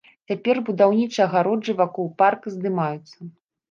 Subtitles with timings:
[0.29, 3.17] Цяпер будаўнічыя агароджы вакол парка здымаюцца.